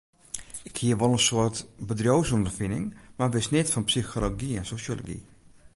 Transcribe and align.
Ik 0.69 0.77
hie 0.81 0.95
wol 1.01 1.13
in 1.17 1.23
soad 1.27 1.57
bedriuwsûnderfining, 1.91 2.85
mar 3.17 3.31
wist 3.35 3.51
neat 3.53 3.69
fan 3.73 3.85
psychology 3.89 4.51
en 4.59 4.69
sosjology. 4.73 5.19